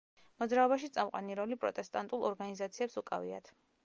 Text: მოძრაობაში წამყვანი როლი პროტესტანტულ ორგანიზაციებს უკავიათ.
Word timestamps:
მოძრაობაში 0.43 0.87
წამყვანი 0.95 1.35
როლი 1.39 1.57
პროტესტანტულ 1.65 2.25
ორგანიზაციებს 2.31 2.99
უკავიათ. 3.03 3.53